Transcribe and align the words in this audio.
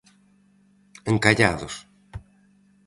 Encallados. 1.11 1.75